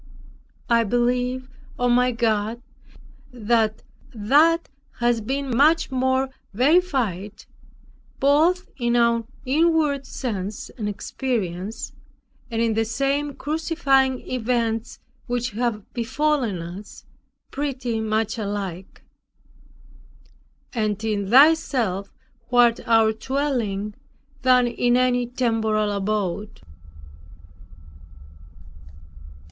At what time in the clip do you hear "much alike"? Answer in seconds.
17.99-19.03